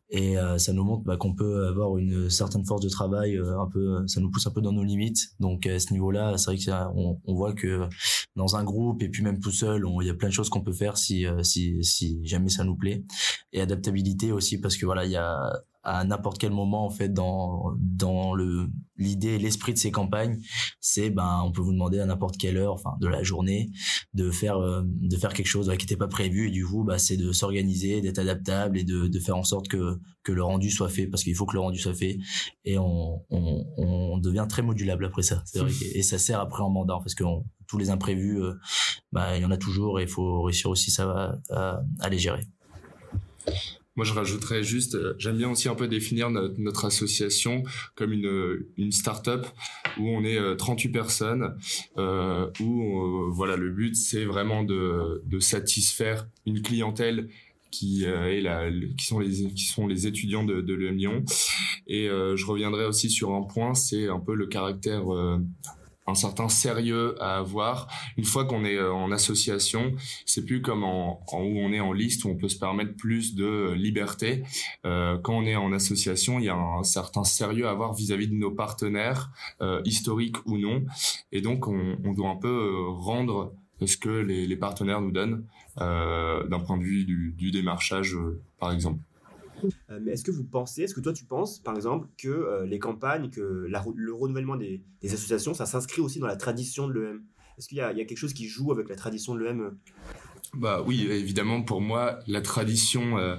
[0.09, 3.69] Et euh, ça nous montre bah, qu'on peut avoir une certaine force de travail, un
[3.71, 5.35] peu, ça nous pousse un peu dans nos limites.
[5.41, 7.87] Donc à ce niveau-là, c'est vrai qu'on on voit que
[8.35, 10.63] dans un groupe et puis même tout seul, il y a plein de choses qu'on
[10.63, 13.05] peut faire si, si, si jamais ça nous plaît.
[13.53, 17.13] Et adaptabilité aussi parce que voilà, il y a à n'importe quel moment en fait
[17.13, 20.39] dans dans le l'idée l'esprit de ces campagnes
[20.81, 23.71] c'est ben on peut vous demander à n'importe quelle heure enfin de la journée
[24.15, 26.49] de faire euh, de faire quelque chose qui n'était pas prévu.
[26.49, 29.69] Et du coup bah c'est de s'organiser d'être adaptable et de, de faire en sorte
[29.69, 31.07] que que le rendu soit fait.
[31.07, 32.19] Parce qu'il faut que le rendu soit fait.
[32.65, 35.43] Et on on, devient très modulable après ça.
[35.95, 36.99] Et ça sert après en mandat.
[36.99, 37.25] Parce que
[37.67, 38.55] tous les imprévus euh,
[39.13, 42.19] bah il y en a toujours et il faut réussir aussi ça à, à les
[42.19, 42.43] gérer
[43.99, 47.65] moi, je rajouterais juste, euh, j'aime bien aussi un peu définir notre, association
[47.97, 49.45] comme une, une start-up
[49.99, 51.57] où on est 38 euh, personnes,
[51.97, 57.29] euh, où voilà, le but c'est vraiment de, de satisfaire une clientèle
[57.73, 61.25] qui est la, qui sont les qui sont les étudiants de, de l'EM Lyon
[61.87, 65.05] et je reviendrai aussi sur un point c'est un peu le caractère
[66.09, 67.87] un certain sérieux à avoir.
[68.17, 69.93] Une fois qu'on est euh, en association,
[70.27, 73.35] c'est plus comme en, où on est en liste où on peut se permettre plus
[73.35, 74.43] de liberté.
[74.87, 78.29] Euh, quand on est en association, il y a un certain sérieux à avoir vis-à-vis
[78.29, 80.85] de nos partenaires, euh, historiques ou non.
[81.33, 83.53] Et donc, on, on doit un peu euh, rendre
[83.85, 85.45] ce que les, les partenaires nous donnent
[85.81, 88.17] euh, d'un point de vue du, du démarchage,
[88.59, 88.99] par exemple.
[89.91, 92.67] Euh, mais est-ce que vous pensez, est-ce que toi tu penses, par exemple, que euh,
[92.67, 97.23] les campagnes, que le renouvellement des, associations, ça s'inscrit aussi dans la tradition de l'EM
[97.59, 99.77] Est-ce qu'il y, a quelque chose qui joue avec la tradition de l'EM
[100.55, 103.19] bah oui, évidemment, pour moi, la tradition.
[103.19, 103.37] Euh,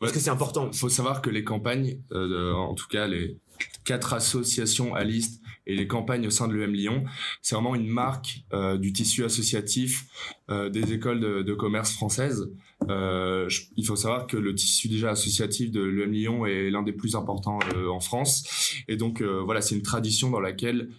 [0.00, 0.68] Parce que c'est important.
[0.72, 3.38] Il faut savoir que les campagnes, en tout cas les
[3.84, 7.04] quatre associations à liste et les campagnes au sein de l'EM Lyon,
[7.42, 8.40] c'est vraiment une marque
[8.78, 10.06] du tissu associatif
[10.48, 12.50] des écoles de commerce françaises.
[12.88, 16.92] Euh, il faut savoir que le tissu déjà associatif de l'EM Lyon est l'un des
[16.92, 18.82] plus importants euh, en France.
[18.88, 20.90] Et donc euh, voilà, c'est une tradition dans laquelle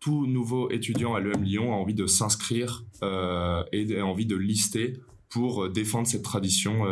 [0.00, 4.94] tout nouveau étudiant à l'EM Lyon a envie de s'inscrire et a envie de lister
[5.28, 6.84] pour défendre cette tradition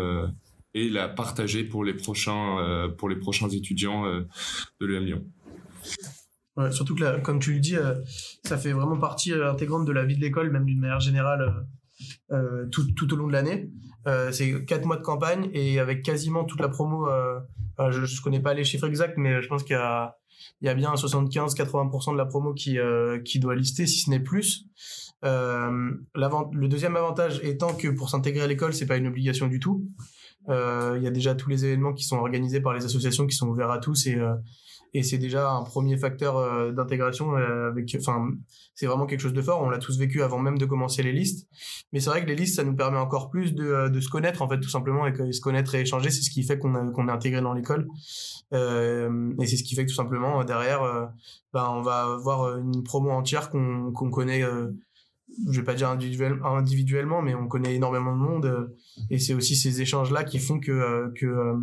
[0.73, 4.05] et la partager pour les prochains, pour les prochains étudiants
[4.81, 5.25] de l'EM Lyon.
[6.57, 7.77] Ouais, surtout que comme tu le dis,
[8.45, 11.67] ça fait vraiment partie intégrante de la vie de l'école, même d'une manière générale,
[12.71, 13.71] tout, tout, au long de l'année.
[14.07, 17.09] Euh, c'est quatre mois de campagne et avec quasiment toute la promo.
[17.81, 20.17] Euh, je, ne connais pas les chiffres exacts, mais je pense qu'il y a,
[20.61, 24.11] il y a bien 75-80% de la promo qui, euh, qui doit lister, si ce
[24.11, 24.65] n'est plus.
[25.25, 29.59] Euh, le deuxième avantage étant que pour s'intégrer à l'école, c'est pas une obligation du
[29.59, 29.89] tout.
[30.49, 33.49] Il y a déjà tous les événements qui sont organisés par les associations qui sont
[33.49, 34.19] ouverts à tous et
[34.95, 38.31] et c'est déjà un premier facteur euh, d'intégration euh, avec enfin
[38.77, 39.61] c'est vraiment quelque chose de fort.
[39.61, 41.49] On l'a tous vécu avant même de commencer les listes.
[41.93, 44.09] Mais c'est vrai que les listes ça nous permet encore plus de, euh, de se
[44.09, 46.11] connaître en fait tout simplement et que se connaître et échanger.
[46.11, 47.89] C'est ce qui fait qu'on qu'on est intégré dans l'école.
[48.53, 51.11] Euh, et c'est ce qui fait que tout simplement derrière
[51.53, 54.43] ben on va avoir une promo entière qu'on qu'on connaît
[55.51, 58.77] je vais pas dire individuellement mais on connaît énormément de monde
[59.11, 61.55] et c'est aussi ces échanges là qui font que que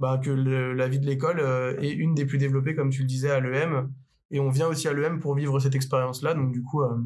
[0.00, 3.06] bah, que la vie de l'école euh, est une des plus développées, comme tu le
[3.06, 3.92] disais, à l'EM.
[4.30, 6.32] Et on vient aussi à l'EM pour vivre cette expérience-là.
[6.32, 6.96] Donc, du coup, euh,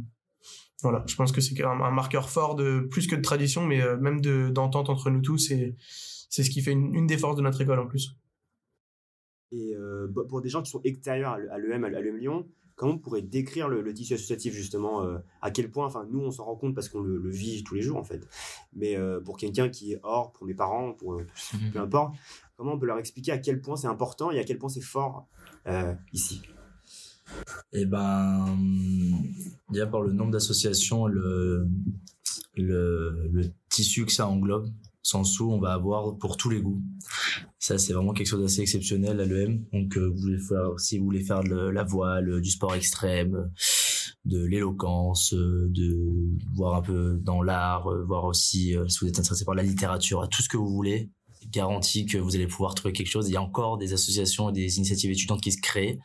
[0.80, 3.96] voilà, je pense que c'est un, marqueur fort de plus que de tradition, mais euh,
[3.96, 5.50] même d'entente entre nous tous.
[5.50, 5.74] Et
[6.30, 8.16] c'est ce qui fait une, des forces de notre école en plus.
[9.50, 9.74] Et
[10.28, 13.68] pour des gens qui sont extérieurs à l'EM, à l'EM Lyon, comment on pourrait décrire
[13.68, 15.06] le, tissu associatif justement
[15.42, 17.82] À quel point, enfin, nous, on s'en rend compte parce qu'on le, vit tous les
[17.82, 18.26] jours en fait.
[18.74, 22.14] Mais pour quelqu'un qui est hors, pour mes parents, pour mmh peu importe,
[22.56, 24.80] Comment on peut leur expliquer à quel point c'est important et à quel point c'est
[24.80, 25.26] fort
[25.66, 26.40] euh, ici?
[27.72, 28.56] Eh ben,
[29.70, 31.66] déjà par le nombre d'associations, le,
[32.56, 34.70] le, tissu que ça englobe,
[35.04, 36.82] sans sous, on va avoir pour tous les goûts.
[37.58, 39.64] Ça, c'est vraiment quelque chose d'assez exceptionnel à l'EM.
[39.72, 43.50] Donc, euh, vous si vous voulez faire de la voile, du sport extrême,
[44.24, 45.96] de l'éloquence, euh, de
[46.56, 50.42] voir un peu dans l'art, voir aussi si vous êtes intéressé par la littérature, tout
[50.42, 51.10] ce que vous voulez,
[51.52, 53.28] garantie que vous allez pouvoir trouver quelque chose.
[53.28, 55.98] Il y a encore des associations et des initiatives étudiantes qui se créent,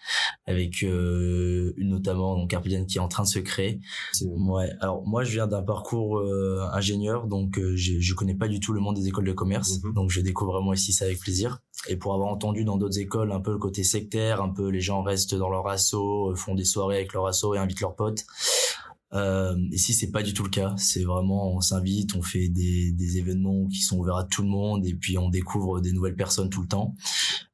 [0.46, 3.80] avec euh, une notamment donc Carpedian qui est en train de se créer.
[4.22, 4.70] Ouais.
[4.80, 8.60] Alors moi, je viens d'un parcours euh, ingénieur, donc euh, je, je connais pas du
[8.60, 9.94] tout le monde des écoles de commerce, mhm.
[9.94, 11.60] donc je découvre vraiment ici ça avec plaisir.
[11.88, 14.82] Et pour avoir entendu dans d'autres écoles un peu le côté sectaire, un peu les
[14.82, 18.26] gens restent dans leur assaut, font des soirées avec leur assaut et invitent leurs potes.
[19.14, 20.76] Euh, ici, c'est pas du tout le cas.
[20.78, 24.50] C'est vraiment, on s'invite, on fait des, des événements qui sont ouverts à tout le
[24.50, 26.96] monde et puis on découvre des nouvelles personnes tout le temps.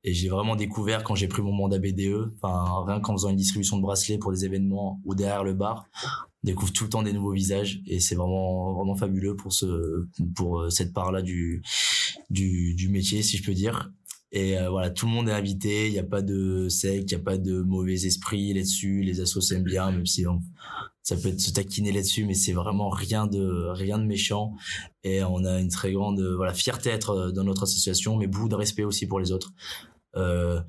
[0.04, 3.38] Et j'ai vraiment découvert quand j'ai pris mon mandat BDE, enfin rien qu'en faisant une
[3.38, 7.04] distribution de bracelets pour des événements ou derrière le bar, on découvre tout le temps
[7.04, 11.24] des nouveaux visages et c'est vraiment vraiment fabuleux pour ce pour euh, cette part là
[11.24, 11.64] du
[12.30, 13.92] du du métier si je peux dire.
[14.32, 17.16] Et euh, voilà, tout le monde est invité, il n'y a pas de secte, il
[17.16, 20.26] n'y a pas de mauvais esprit là-dessus, les assos s'aiment bien, même si
[21.06, 24.54] ça peut être se taquiner là-dessus, mais c'est vraiment rien de rien de méchant.
[25.04, 28.50] Et on a une très grande voilà fierté d'être euh, dans notre association, mais beaucoup
[28.50, 29.54] de respect aussi pour les autres.
[30.18, 30.62] Euh,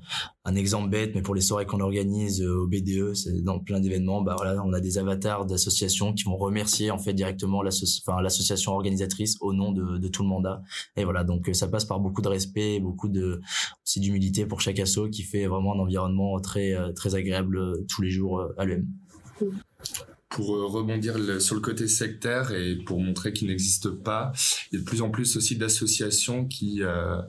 [0.43, 3.79] un exemple bête, mais pour les soirées qu'on organise euh, au BDE, c'est dans plein
[3.79, 8.73] d'événements, bah voilà, on a des avatars d'associations qui vont remercier en fait directement l'association
[8.73, 10.61] organisatrice au nom de, tout le mandat.
[10.95, 13.41] Et voilà, donc euh, ça passe par beaucoup de respect, beaucoup de
[13.85, 18.09] aussi d'humilité pour chaque asso qui fait vraiment un environnement très très agréable tous les
[18.09, 18.85] jours à l'UM
[20.37, 24.31] pour euh, rebondir sur le côté sectaire et pour montrer qu'il n'existe pas,
[24.71, 27.19] il y a de plus en plus aussi d'associations qui, euh,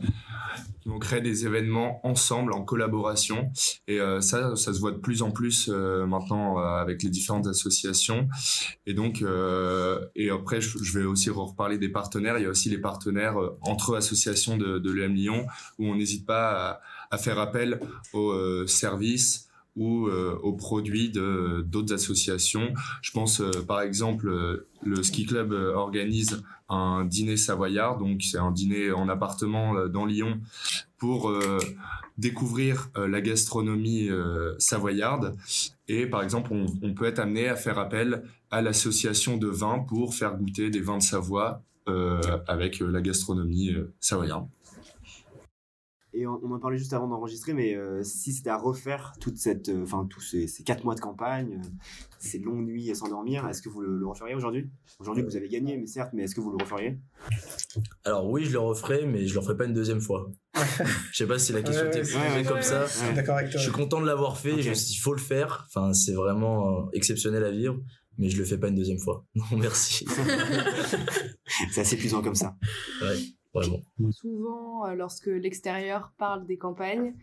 [0.83, 3.51] qui vont des événements ensemble, en collaboration.
[3.87, 7.47] Et euh, ça, ça se voit de plus en plus euh, maintenant avec les différentes
[7.47, 8.29] associations.
[8.85, 9.25] Et donc,
[10.14, 12.37] et après, je, vais aussi reparler des partenaires.
[12.37, 15.47] Il y a aussi les partenaires entre associations de, de l'EM Lyon
[15.79, 17.81] où on n'hésite pas à, faire appel
[18.12, 19.47] aux services
[19.78, 22.74] ou euh, aux produits d'autres associations.
[23.00, 28.38] Je pense euh, par exemple euh, le ski club organise un dîner savoyard, donc c'est
[28.38, 30.38] un dîner en appartement dans Lyon
[30.98, 31.32] pour
[32.18, 34.10] découvrir la gastronomie
[34.58, 35.34] savoyarde.
[35.88, 39.78] Et par exemple, on, on, peut être amené à faire appel à l'association de vins
[39.78, 41.62] pour faire goûter des vins de Savoie
[42.46, 44.46] avec la gastronomie savoyarde.
[46.14, 49.68] Et on, en parlait juste avant d'enregistrer, mais euh, si c'était à refaire toute cette,
[49.68, 51.68] euh, enfin tous ces, quatre mois de campagne, euh,
[52.18, 54.71] ces longues nuits sans dormir, est-ce que vous le, referiez aujourd'hui?
[55.01, 56.99] Aujourd'hui, vous avez gagné, mais certes, mais est-ce que vous le referiez?
[58.05, 60.31] Alors oui, je le referai, mais je le referai pas une deuxième fois.
[61.12, 62.87] je sais pas si la question était posée comme ça.
[62.87, 64.57] Je suis content de l'avoir fait.
[64.57, 65.66] il faut le faire.
[65.68, 67.79] Enfin, c'est vraiment exceptionnel à vivre
[68.18, 69.25] mais je le fais pas une deuxième fois.
[69.35, 70.05] Non, merci.
[71.71, 72.57] c'est assez puissant comme ça.
[73.01, 73.16] Ouais.
[74.11, 77.14] Souvent, euh, lorsque l'extérieur parle des campagnes,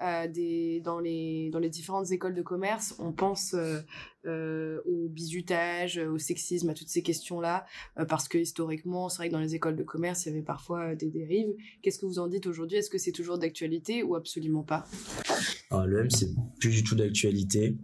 [0.00, 3.80] euh, des, dans, les, dans les différentes écoles de commerce, on pense euh,
[4.24, 7.66] euh, au bizutage, au sexisme, à toutes ces questions-là,
[7.98, 10.42] euh, parce que historiquement, c'est vrai que dans les écoles de commerce, il y avait
[10.42, 11.54] parfois des dérives.
[11.82, 12.78] Qu'est-ce que vous en dites aujourd'hui?
[12.78, 14.86] Est-ce que c'est toujours d'actualité ou absolument pas?
[15.70, 16.28] Ah, Le M, c'est
[16.58, 17.76] plus du tout d'actualité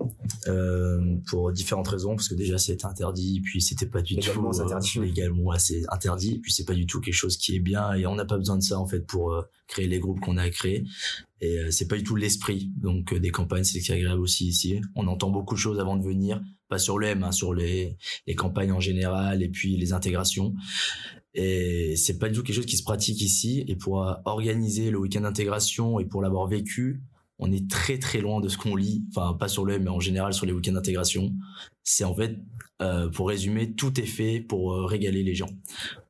[1.27, 4.99] pour différentes raisons, parce que déjà c'est interdit, puis c'était pas du légalement, tout interdit,
[5.01, 8.15] légalement c'est interdit, puis c'est pas du tout quelque chose qui est bien et on
[8.15, 10.85] n'a pas besoin de ça en fait pour créer les groupes qu'on a créés.
[11.41, 14.47] Et euh, c'est pas du tout l'esprit donc euh, des campagnes c'est qui agréable aussi
[14.47, 14.81] ici.
[14.95, 17.97] On entend beaucoup de choses avant de venir pas sur le M hein, sur les
[18.27, 20.55] les campagnes en général et puis les intégrations.
[21.33, 24.99] Et c'est pas du tout quelque chose qui se pratique ici et pour organiser le
[24.99, 27.03] week-end d'intégration et pour l'avoir vécu
[27.41, 30.01] on est très très loin de ce qu'on lit, enfin pas sur le mais en
[30.01, 31.33] général sur les week-ends d'intégration.
[31.83, 32.39] C'est en fait,
[32.83, 35.49] euh, pour résumer, tout est fait pour euh, régaler les gens.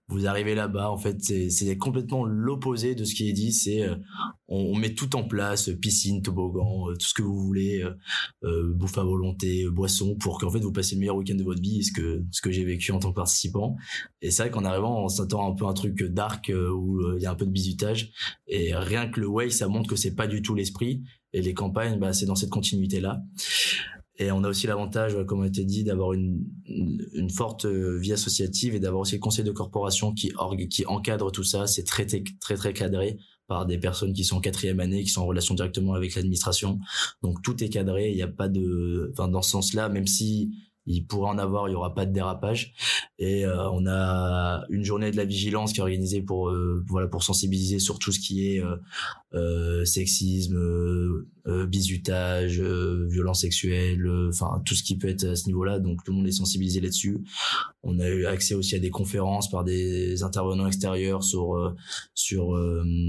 [0.09, 3.53] Vous arrivez là-bas, en fait, c'est complètement l'opposé de ce qui est dit.
[3.53, 3.95] C'est euh,
[4.49, 7.85] on, met tout en place, piscine, toboggan, tout ce que vous voulez,
[8.43, 11.63] euh, bouffe à volonté, boisson, pour qu'en fait vous passiez le meilleur week-end de votre
[11.63, 11.85] vie.
[11.85, 13.77] Ce que ce que j'ai vécu en tant que participant.
[14.21, 17.27] Et c'est vrai qu'en arrivant, on s'attend un peu un truc dark où il y
[17.27, 18.11] a un peu de bisutage.
[18.49, 21.05] Et rien que le way, ça montre que c'est pas du tout l'esprit.
[21.33, 23.23] Et les campagnes, bah, c'est dans cette continuité-là.
[24.21, 27.97] Et on a aussi l'avantage, comme on a été dit, d'avoir une, une, forte euh,
[27.99, 30.31] vie associative et d'avoir aussi le conseil de corporation qui,
[30.69, 31.67] qui encadre tout ça.
[31.67, 33.17] C'est très, très, très cadré
[33.47, 36.79] par des personnes qui sont en quatrième année, qui sont en relation directement avec l'administration.
[37.23, 38.11] Donc tout est cadré.
[38.11, 40.51] Il n'y a pas de, enfin, dans ce sens-là, même si
[40.87, 42.75] il pourrait en avoir, il y aura pas de dérapage.
[43.19, 47.07] Et euh, on a une journée de la vigilance qui est organisée pour euh, voilà
[47.07, 48.63] pour sensibiliser sur tout ce qui est
[49.35, 50.59] euh, sexisme,
[51.69, 55.81] bizutage, violence sexuelle, enfin tout ce qui peut être à ce niveau-là.
[55.81, 57.19] Donc tout le monde est sensibilisé là-dessus.
[57.83, 61.75] On a eu accès aussi à des conférences par des intervenants extérieurs sur
[62.15, 62.59] sur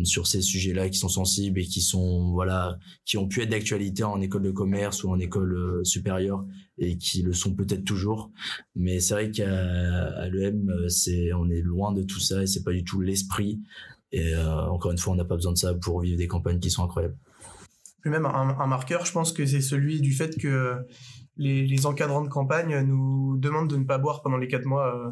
[0.03, 4.03] sur ces sujets-là qui sont sensibles et qui sont voilà qui ont pu être d'actualité
[4.03, 6.43] en école de commerce ou en école supérieure
[6.81, 8.31] et qui le sont peut-être toujours.
[8.75, 12.63] Mais c'est vrai qu'à l'EM, euh, c'est on est loin de tout ça et c'est
[12.63, 13.61] pas du tout l'esprit.
[14.11, 16.59] Et euh, encore une fois, on n'a pas besoin de ça pour vivre des campagnes
[16.59, 17.15] qui sont incroyables.
[18.01, 20.79] Puis même un, marqueur, je pense que c'est celui du fait que
[21.37, 25.11] les, encadrants de campagne nous demandent de ne pas boire pendant les quatre mois euh,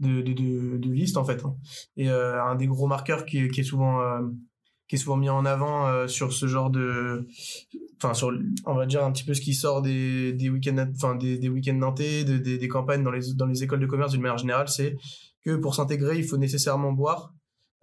[0.00, 1.44] de, de, liste en fait.
[1.44, 1.54] Hein.
[1.96, 4.00] Et un des gros marqueurs qui, est souvent
[4.88, 7.26] qui est souvent mis en avant sur ce genre de
[7.98, 8.32] enfin sur
[8.64, 11.48] on va dire un petit peu ce qui sort des des week-ends enfin des, des
[11.48, 14.68] week-ends nantais des, des campagnes dans les dans les écoles de commerce d'une manière générale
[14.68, 14.96] c'est
[15.44, 17.34] que pour s'intégrer il faut nécessairement boire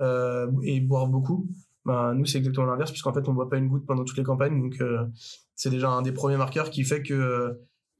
[0.01, 1.47] euh, et boire beaucoup.
[1.85, 4.23] Ben nous c'est exactement l'inverse puisqu'en fait on boit pas une goutte pendant toutes les
[4.23, 5.05] campagnes donc euh,
[5.55, 7.59] c'est déjà un des premiers marqueurs qui fait que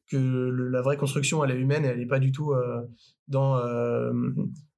[0.10, 2.82] que la vraie construction elle est humaine et elle est pas du tout euh,
[3.28, 4.12] dans euh,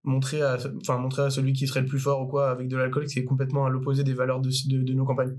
[0.08, 2.78] montrer à enfin montrer à celui qui serait le plus fort ou quoi avec de
[2.78, 5.38] l'alcool qui est complètement à l'opposé des valeurs de, de, de nos campagnes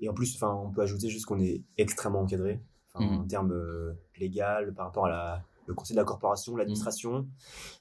[0.00, 2.60] et en plus, enfin, on peut ajouter juste qu'on est extrêmement encadré,
[2.94, 3.04] mmh.
[3.04, 7.20] en termes euh, légal, par rapport à la, le conseil de la corporation, l'administration.
[7.20, 7.28] Mmh.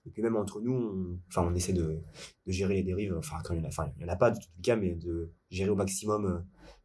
[0.07, 2.01] Et puis même entre nous, on, enfin, on essaie de,
[2.47, 3.15] de gérer les dérives.
[3.17, 4.75] Enfin, quand il y en a, enfin, il y en a pas de tout cas,
[4.75, 6.39] mais de gérer au maximum euh,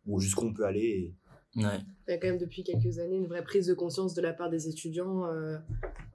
[0.06, 1.14] où jusqu'où on peut aller.
[1.56, 4.32] Il y a quand même depuis quelques années une vraie prise de conscience de la
[4.32, 5.58] part des étudiants euh,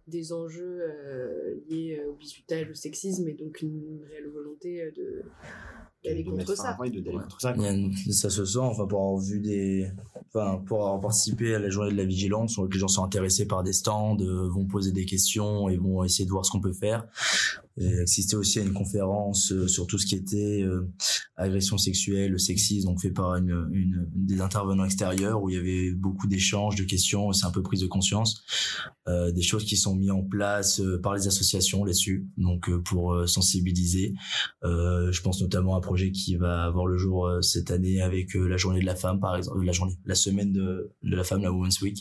[0.08, 0.84] des enjeux
[1.70, 5.24] liés au bisutage, au sexisme, et donc une réelle volonté de
[6.06, 6.78] d'aller contre ça.
[8.12, 8.30] ça.
[8.30, 9.92] se sent, enfin, pour avoir vu des,
[10.28, 13.04] enfin, pour avoir participé à la journée de la vigilance, on que les gens sont
[13.04, 16.52] intéressés par des stands, euh, vont poser des questions et vont essayer de voir ce
[16.52, 17.08] qu'on peut faire.
[17.78, 20.90] J'ai assisté aussi à une conférence euh, sur tout ce qui était euh,
[21.36, 25.92] agression sexuelle, sexisme, donc fait par une, une, des intervenants extérieurs où il y avait
[25.92, 28.44] beaucoup d'échanges, de questions, c'est un peu prise de conscience,
[29.10, 33.28] euh, des choses qui sont mises en place euh, par les associations là-dessus, donc pour
[33.28, 34.14] sensibiliser.
[34.64, 38.56] je pense notamment à un projet qui va avoir le jour cette année avec la
[38.56, 41.52] journée de la femme, par exemple, la journée, la semaine de, de la femme, la
[41.52, 41.98] Women's Week,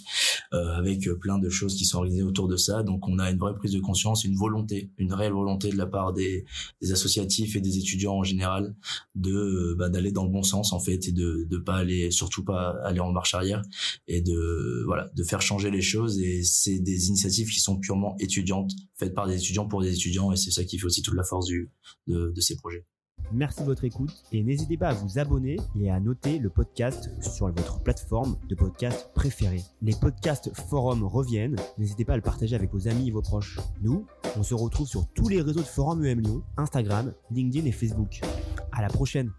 [0.53, 2.83] avec plein de choses qui sont organisées autour de ça.
[2.83, 5.87] Donc on a une vraie prise de conscience, une volonté, une réelle volonté de la
[5.87, 6.45] part des,
[6.91, 8.75] associatifs et des étudiants en général
[9.15, 12.45] de bah, d'aller dans le bon sens en fait et de de pas aller surtout
[12.45, 13.63] pas aller en marche arrière
[14.07, 18.17] et de voilà de faire changer les choses et c'est des initiatives qui sont purement
[18.21, 21.15] étudiantes faites par des étudiants pour des étudiants et c'est ça qui fait aussi toute
[21.15, 21.71] la force du
[22.07, 22.85] de, de ces projets.
[23.33, 27.11] Merci de votre écoute et n'hésitez pas à vous abonner et à noter le podcast
[27.21, 29.63] sur votre plateforme de podcast préférée.
[29.83, 33.59] Les podcasts forums reviennent, n'hésitez pas à le partager avec vos amis et vos proches.
[33.83, 34.07] Nous,
[34.37, 38.21] on se retrouve sur tous les réseaux de Forum UM Lyon, Instagram, LinkedIn et Facebook.
[38.73, 39.33] À la prochaine